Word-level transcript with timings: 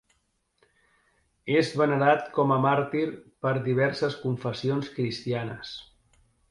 És 1.59 1.69
venerat 1.83 2.25
com 2.39 2.55
a 2.57 2.59
màrtir 2.65 3.05
per 3.47 3.55
diverses 3.71 4.21
confessions 4.27 4.93
cristianes. 4.99 5.81